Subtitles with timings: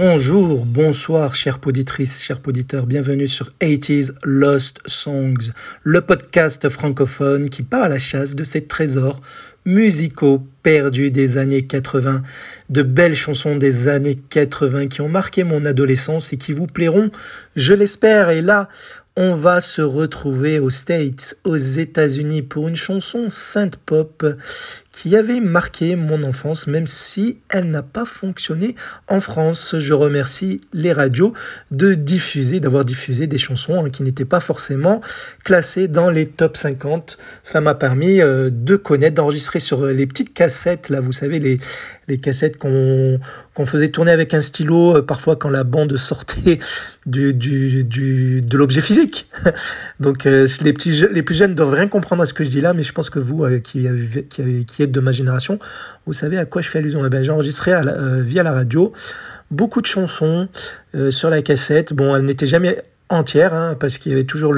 [0.00, 2.86] Bonjour, bonsoir, chères poditrices, chers poditeurs.
[2.86, 5.50] Bienvenue sur 80s Lost Songs,
[5.82, 9.20] le podcast francophone qui part à la chasse de ces trésors
[9.64, 12.22] musicaux perdus des années 80,
[12.70, 17.10] de belles chansons des années 80 qui ont marqué mon adolescence et qui vous plairont,
[17.56, 18.30] je l'espère.
[18.30, 18.68] Et là,
[19.16, 24.24] on va se retrouver aux States, aux États-Unis, pour une chanson synth pop
[24.98, 28.74] qui avait marqué mon enfance, même si elle n'a pas fonctionné
[29.06, 29.76] en France.
[29.78, 31.34] Je remercie les radios
[31.70, 35.00] de diffuser, d'avoir diffusé des chansons hein, qui n'étaient pas forcément
[35.44, 37.16] classées dans les top 50.
[37.44, 41.60] Cela m'a permis euh, de connaître, d'enregistrer sur les petites cassettes, là, vous savez, les,
[42.08, 43.20] les cassettes qu'on
[43.54, 46.60] qu'on faisait tourner avec un stylo, euh, parfois quand la bande sortait
[47.06, 49.28] du, du, du de l'objet physique.
[50.00, 52.60] Donc euh, les, petits, les plus jeunes doivent rien comprendre à ce que je dis
[52.60, 53.88] là, mais je pense que vous qui,
[54.28, 55.58] qui, qui êtes de ma génération,
[56.06, 57.04] vous savez à quoi je fais allusion.
[57.04, 58.92] Eh ben, j'ai enregistré euh, via la radio
[59.50, 60.46] beaucoup de chansons
[61.08, 61.94] sur la cassette.
[61.94, 64.54] Bon, elle n'était jamais entière, hein, parce qu'il y avait toujours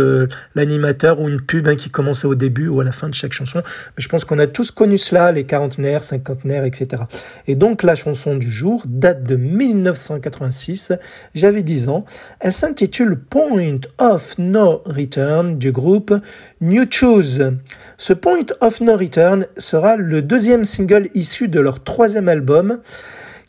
[0.54, 3.32] l'animateur ou une pub hein, qui commençait au début ou à la fin de chaque
[3.32, 3.58] chanson.
[3.64, 7.02] Mais je pense qu'on a tous connu cela, les quarantenaires, cinquantenaires, etc.
[7.46, 10.92] Et donc la chanson du jour date de 1986,
[11.34, 12.04] j'avais 10 ans.
[12.40, 16.14] Elle s'intitule Point of No Return du groupe
[16.60, 17.52] New Choose.
[17.96, 22.80] Ce Point of No Return sera le deuxième single issu de leur troisième album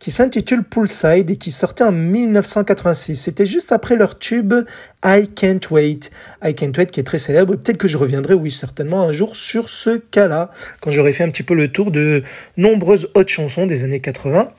[0.02, 3.16] qui s'intitule Poolside et qui sortait en 1986.
[3.16, 4.52] C'était juste après leur tube
[5.06, 6.10] I Can't Wait.
[6.44, 7.56] I Can't Wait qui est très célèbre.
[7.56, 10.50] Peut-être que je reviendrai, oui, certainement un jour sur ce cas-là,
[10.82, 12.24] quand j'aurai fait un petit peu le tour de
[12.58, 14.52] nombreuses autres chansons des années 80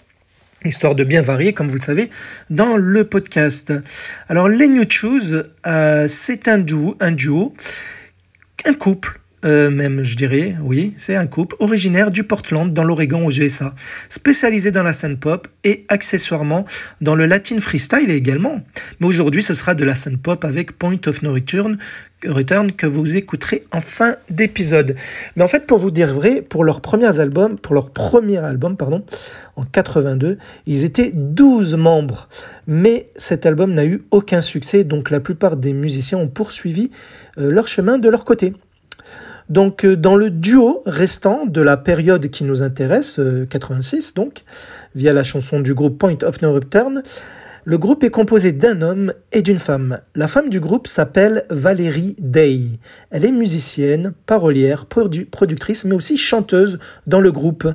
[0.65, 2.09] histoire de bien varier, comme vous le savez,
[2.49, 3.73] dans le podcast.
[4.29, 7.53] Alors, les New Choose, euh, c'est un duo, un duo,
[8.65, 13.27] un couple euh, même je dirais, oui, c'est un couple originaire du Portland dans l'Oregon
[13.27, 13.75] aux USA,
[14.09, 16.65] spécialisé dans la scène pop et accessoirement
[17.01, 18.61] dans le latin freestyle également.
[19.01, 21.79] Mais aujourd'hui, ce sera de la scène pop avec Point of No Return,
[22.25, 24.95] Return que vous écouterez en fin d'épisode.
[25.37, 28.77] Mais en fait, pour vous dire vrai, pour leurs premiers albums, pour leur premier album,
[28.77, 29.05] pardon,
[29.57, 32.29] en 82, ils étaient 12 membres.
[32.67, 36.91] Mais cet album n'a eu aucun succès, donc la plupart des musiciens ont poursuivi
[37.39, 38.55] euh, leur chemin de leur côté.
[39.49, 43.21] Donc euh, dans le duo restant de la période qui nous intéresse,
[43.51, 44.45] 86 euh, donc,
[44.95, 47.03] via la chanson du groupe Point of No Return,
[47.65, 50.01] le groupe est composé d'un homme et d'une femme.
[50.17, 52.59] La femme du groupe s'appelle Valérie Day.
[53.11, 57.69] Elle est musicienne, parolière, productrice, mais aussi chanteuse dans le groupe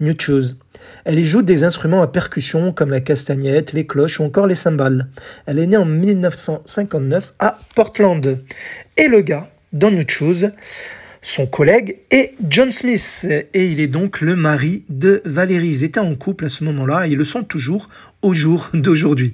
[0.00, 0.56] New Choose.
[1.04, 4.56] Elle y joue des instruments à percussion comme la castagnette, les cloches ou encore les
[4.56, 5.06] cymbales.
[5.46, 8.40] Elle est née en 1959 à Portland.
[8.96, 10.50] Et le gars, dans New Choose,
[11.22, 15.68] son collègue est John Smith et il est donc le mari de Valérie.
[15.68, 17.88] Ils étaient en couple à ce moment-là et ils le sont toujours
[18.22, 19.32] au jour d'aujourd'hui,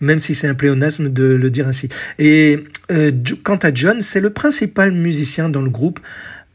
[0.00, 1.88] même si c'est un pléonasme de le dire ainsi.
[2.18, 3.10] Et euh,
[3.42, 6.00] quant à John, c'est le principal musicien dans le groupe,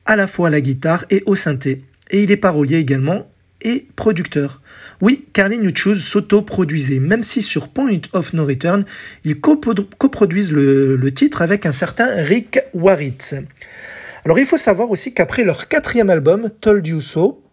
[0.05, 1.81] à la fois à la guitare et au synthé.
[2.11, 3.29] Et il est parolier également
[3.63, 4.61] et producteur.
[5.01, 8.85] Oui, Carly New Choose s'auto-produisait, même si sur Point of No Return,
[9.25, 13.35] ils coproduisent le, le titre avec un certain Rick Waritz.
[14.27, 17.45] Alors il faut savoir aussi qu'après leur quatrième album, Told You So,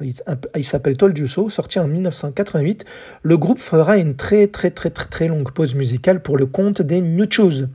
[0.00, 2.84] il s'appelle Told You So, sorti en 1988,
[3.22, 7.00] le groupe fera une très très très très longue pause musicale pour le compte des
[7.00, 7.68] New Choose.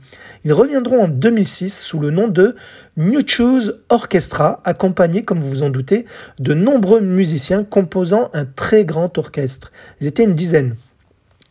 [0.44, 2.54] Ils reviendront en 2006 sous le nom de
[2.98, 6.04] New Choose Orchestra, accompagnés, comme vous vous en doutez,
[6.38, 9.72] de nombreux musiciens composant un très grand orchestre.
[10.02, 10.76] Ils étaient une dizaine.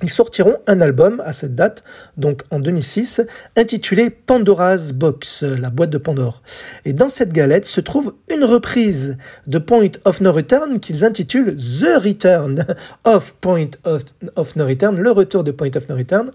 [0.03, 1.83] Ils sortiront un album à cette date,
[2.17, 3.21] donc en 2006,
[3.55, 6.41] intitulé Pandora's Box, la boîte de Pandore.
[6.85, 11.55] Et dans cette galette se trouve une reprise de Point of No Return qu'ils intitulent
[11.55, 12.65] The Return
[13.03, 16.31] of Point of, No Return, le retour de Point of No Return,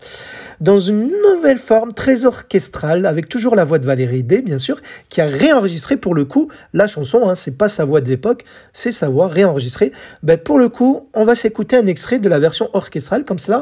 [0.60, 4.80] dans une nouvelle forme très orchestrale, avec toujours la voix de Valérie D, bien sûr,
[5.08, 8.44] qui a réenregistré pour le coup la chanson, hein, c'est pas sa voix de l'époque,
[8.72, 9.90] c'est sa voix réenregistrée.
[10.22, 13.55] Ben, pour le coup, on va s'écouter un extrait de la version orchestrale, comme cela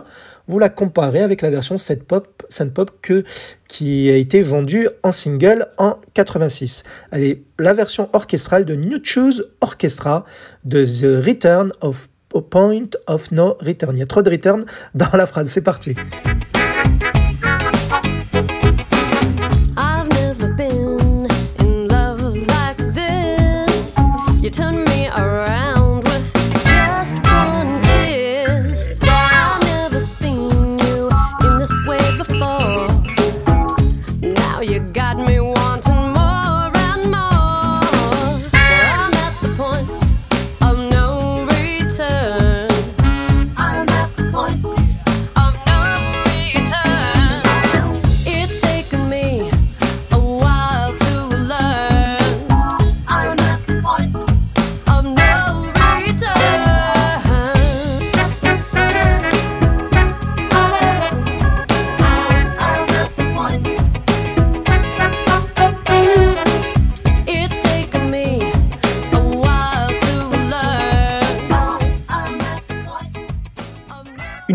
[0.46, 2.43] vous la comparez avec la version Synthpop,
[2.75, 3.25] Pop que,
[3.69, 6.82] qui a été vendue en single en 86.
[7.12, 10.25] Allez, la version orchestrale de New Choose Orchestra
[10.64, 12.08] de The Return of
[12.50, 13.96] Point of No Return.
[13.96, 14.64] Il y a trop de return
[14.94, 15.94] dans la phrase, c'est parti.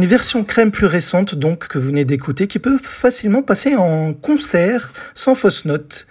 [0.10, 4.92] Version crème plus récente donc que vous venez d'écouter qui peut facilement passer en concert
[5.14, 6.08] sans fausse note.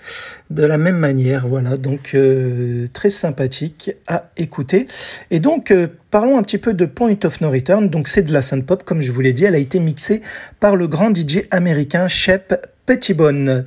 [0.50, 4.86] De la même manière voilà donc euh, très sympathique à écouter.
[5.32, 7.88] Et donc euh, parlons un petit peu de Point of No Return.
[7.88, 9.44] Donc c'est de la synth pop comme je vous l'ai dit.
[9.44, 10.22] Elle a été mixée
[10.60, 12.54] par le grand DJ américain Shep
[12.86, 13.64] Pettibone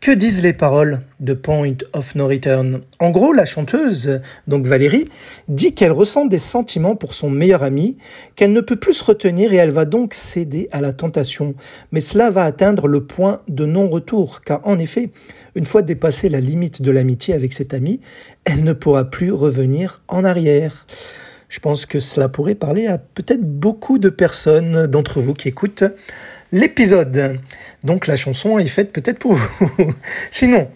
[0.00, 2.80] que disent les paroles de Point of No Return?
[3.00, 5.10] En gros, la chanteuse, donc Valérie,
[5.48, 7.98] dit qu'elle ressent des sentiments pour son meilleur ami,
[8.34, 11.54] qu'elle ne peut plus se retenir et elle va donc céder à la tentation.
[11.92, 15.10] Mais cela va atteindre le point de non-retour, car en effet,
[15.54, 18.00] une fois dépassée la limite de l'amitié avec cet ami,
[18.46, 20.86] elle ne pourra plus revenir en arrière.
[21.50, 25.84] Je pense que cela pourrait parler à peut-être beaucoup de personnes d'entre vous qui écoutent
[26.52, 27.40] l'épisode.
[27.84, 29.94] Donc la chanson est faite peut-être pour vous.
[30.30, 30.68] Sinon,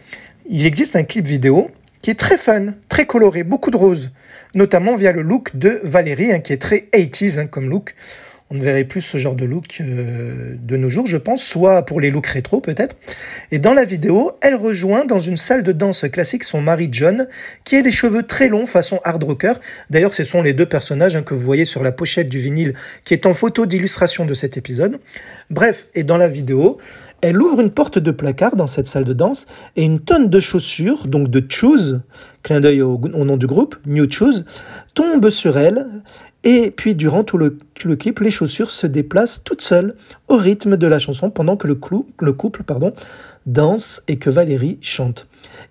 [0.49, 1.71] il existe un clip vidéo
[2.03, 4.11] qui est très fun, très coloré, beaucoup de roses,
[4.55, 7.95] notamment via le look de Valérie, hein, qui est très 80s hein, comme look
[8.51, 11.83] on ne verrait plus ce genre de look euh, de nos jours, je pense, soit
[11.83, 12.97] pour les looks rétro peut-être.
[13.51, 17.27] Et dans la vidéo, elle rejoint dans une salle de danse classique son mari John,
[17.65, 19.55] qui a les cheveux très longs façon hard rocker.
[19.89, 22.75] D'ailleurs, ce sont les deux personnages hein, que vous voyez sur la pochette du vinyle,
[23.05, 25.01] qui est en photo d'illustration de cet épisode.
[25.49, 26.79] Bref, et dans la vidéo,
[27.23, 29.47] elle ouvre une porte de placard dans cette salle de danse
[29.77, 32.03] et une tonne de chaussures, donc de Choose,
[32.43, 34.45] clin d'œil au, au, nom du groupe, New Choose,
[34.93, 35.87] tombe sur elle
[36.45, 37.57] et puis durant tout le,
[37.97, 39.97] clip, les chaussures se déplacent toutes seules
[40.29, 41.79] au rythme de la chanson pendant que le,
[42.21, 42.63] le couple
[43.47, 45.27] danse et que Valérie chante.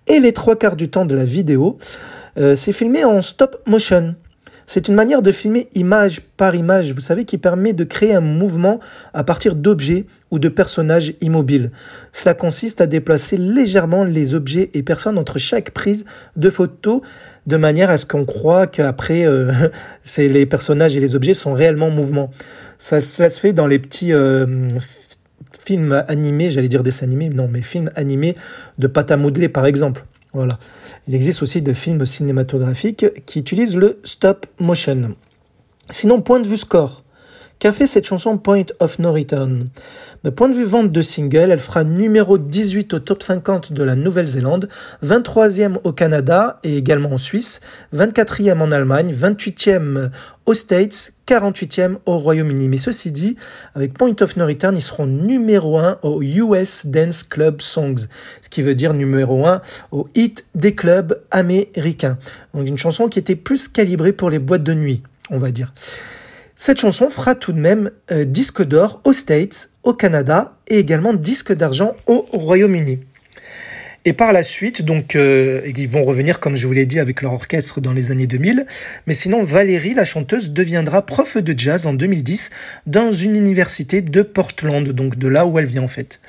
[0.08, 1.78] Et les trois quarts du temps de la vidéo,
[2.38, 4.16] euh, c'est filmé en stop motion.
[4.66, 8.20] C'est une manière de filmer image par image, vous savez, qui permet de créer un
[8.20, 8.80] mouvement
[9.12, 11.70] à partir d'objets ou de personnages immobiles.
[12.12, 16.04] Cela consiste à déplacer légèrement les objets et personnes entre chaque prise
[16.36, 17.02] de photo
[17.46, 19.52] de manière à ce qu'on croit qu'après, euh,
[20.18, 22.30] les personnages et les objets sont réellement en mouvement.
[22.78, 24.46] Ça, cela se fait dans les petits euh,
[25.64, 28.36] films animés, j'allais dire dessins animés, non, mais films animés
[28.78, 30.04] de pâte à modeler par exemple.
[30.34, 30.58] Voilà.
[31.06, 35.14] Il existe aussi des films cinématographiques qui utilisent le stop motion.
[35.90, 37.03] Sinon, point de vue score.
[37.64, 39.64] Qu'a fait cette chanson Point of No Return?
[40.22, 43.82] De point de vue vente de single, elle fera numéro 18 au top 50 de
[43.82, 44.68] la Nouvelle-Zélande,
[45.02, 47.62] 23e au Canada et également en Suisse,
[47.96, 50.10] 24e en Allemagne, 28e
[50.44, 52.68] aux States, 48e au Royaume-Uni.
[52.68, 53.34] Mais ceci dit,
[53.74, 58.08] avec Point of No Return, ils seront numéro 1 au US Dance Club Songs,
[58.42, 62.18] ce qui veut dire numéro 1 au hit des clubs américains.
[62.52, 65.72] Donc une chanson qui était plus calibrée pour les boîtes de nuit, on va dire.
[66.66, 71.12] Cette chanson fera tout de même euh, disque d'or aux States, au Canada et également
[71.12, 73.00] disque d'argent au Royaume-Uni.
[74.06, 77.22] Et par la suite, donc, euh, ils vont revenir, comme je vous l'ai dit, avec
[77.22, 78.66] leur orchestre dans les années 2000.
[79.06, 82.50] Mais sinon, Valérie, la chanteuse, deviendra prof de jazz en 2010
[82.86, 86.20] dans une université de Portland, donc de là où elle vient en fait.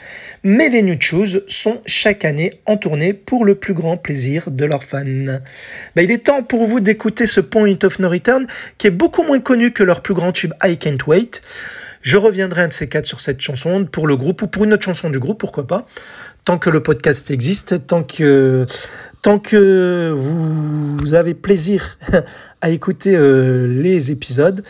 [0.44, 4.64] Mais les New Shoes sont chaque année en tournée pour le plus grand plaisir de
[4.64, 5.04] leurs fans.
[5.96, 9.24] Ben, il est temps pour vous d'écouter ce Point of No Return, qui est beaucoup
[9.24, 11.42] moins connu que leur plus grand tube I Can't Wait.
[12.02, 14.74] Je reviendrai un de ces quatre sur cette chanson pour le groupe ou pour une
[14.74, 15.88] autre chanson du groupe, pourquoi pas
[16.46, 18.68] tant que le podcast existe, tant que,
[19.24, 21.98] tant que vous, avez plaisir
[22.62, 24.64] à écouter euh, les épisodes.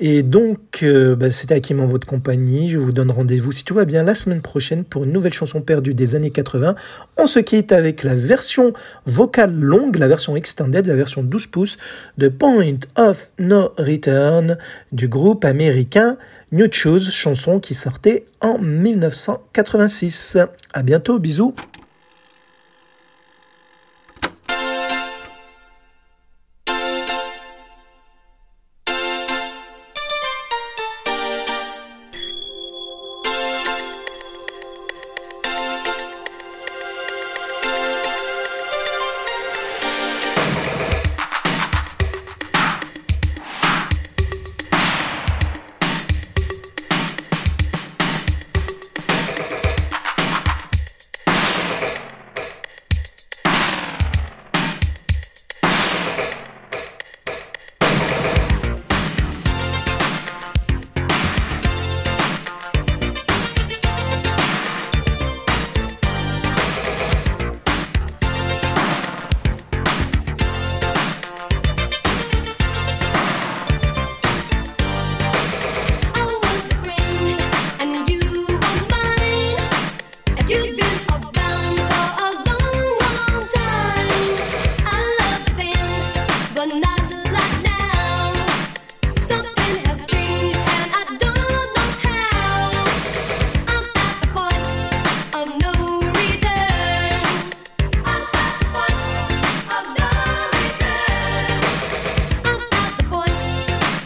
[0.00, 2.68] Et donc, euh, bah, c'était Hakim en votre compagnie.
[2.68, 5.60] Je vous donne rendez-vous, si tout va bien, la semaine prochaine pour une nouvelle chanson
[5.60, 6.74] perdue des années 80.
[7.16, 8.72] On se quitte avec la version
[9.06, 11.78] vocale longue, la version extended, la version 12 pouces
[12.18, 14.58] de Point of No Return
[14.90, 16.16] du groupe américain
[16.50, 20.38] New Choose, chanson qui sortait en 1986.
[20.72, 21.54] À bientôt, bisous.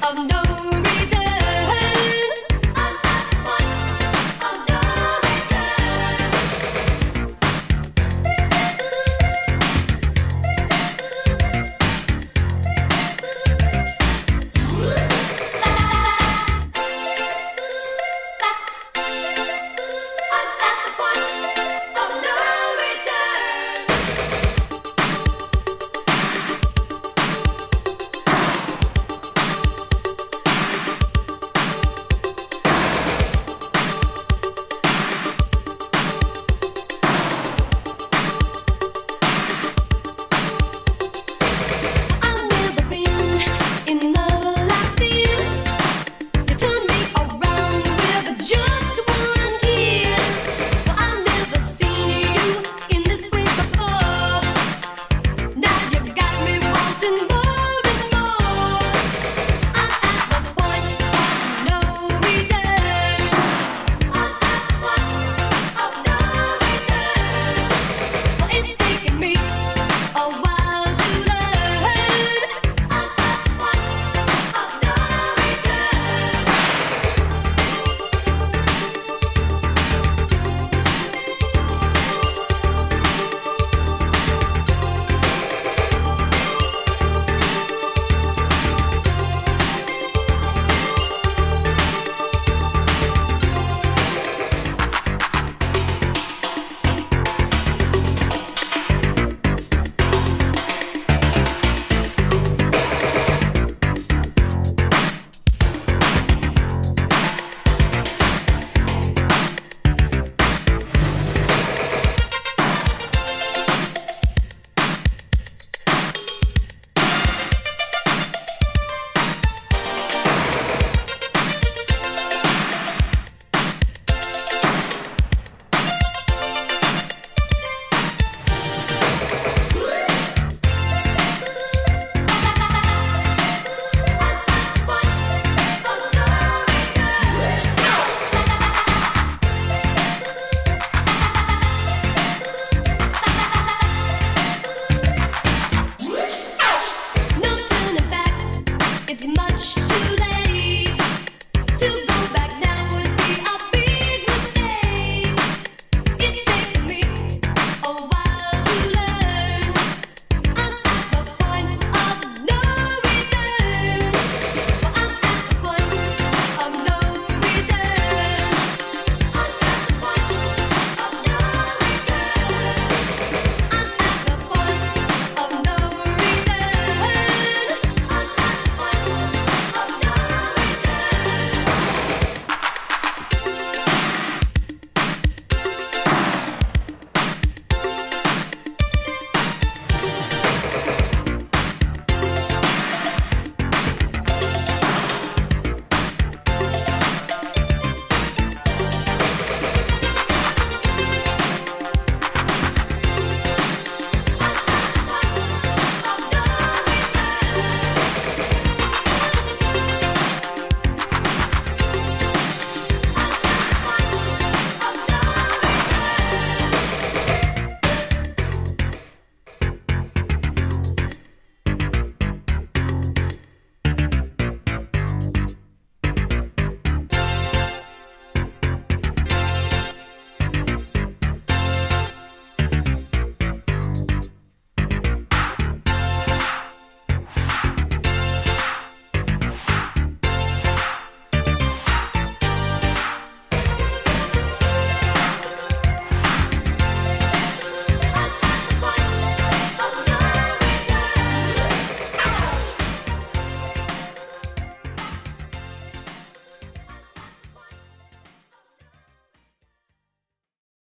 [0.08, 0.37] of no